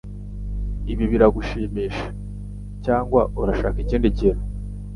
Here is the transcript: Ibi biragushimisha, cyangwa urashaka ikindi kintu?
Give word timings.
Ibi 0.91 1.05
biragushimisha, 1.11 2.07
cyangwa 2.85 3.21
urashaka 3.41 3.77
ikindi 3.83 4.07
kintu? 4.17 4.43